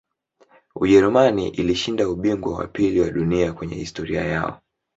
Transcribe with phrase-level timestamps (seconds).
[0.75, 4.61] ujerumani ilishinda ubingwa wa pili wa dunia kwenye historia yao